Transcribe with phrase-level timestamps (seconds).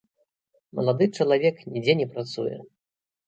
[0.77, 2.57] Малады чалавек нідзе не працуе.